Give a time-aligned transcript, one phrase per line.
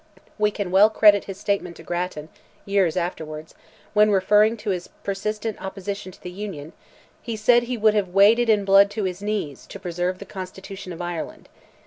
[0.39, 2.29] We can well credit his statement to Grattan,
[2.65, 3.53] years afterwards,
[3.93, 6.73] when referring to his persistent opposition to the Union,
[7.21, 10.91] he said, he would "have waded in blood to his knees," to preserve the Constitution
[10.91, 11.49] of Ireland.